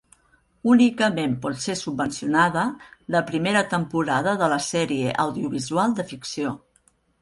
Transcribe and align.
Únicament 0.75 1.35
pot 1.43 1.59
ser 1.65 1.75
subvencionada 1.81 2.65
la 3.19 3.23
primera 3.31 3.65
temporada 3.77 4.37
de 4.43 4.53
la 4.57 4.61
sèrie 4.73 5.17
audiovisual 5.29 5.99
de 6.03 6.13
ficció. 6.15 6.61